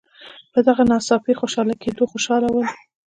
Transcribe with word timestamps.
په 0.53 0.59
دغه 0.67 0.83
ناڅاپي 0.91 1.33
خوشي 1.39 1.75
کېدلو 1.81 2.09
خوشاله 2.11 2.47
ول. 2.51 2.67